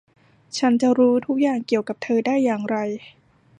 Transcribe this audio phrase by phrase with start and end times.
[0.57, 2.77] ฉันจะรู้ทุกอย่างเกี่ยวกับเธอได้อย่างไร?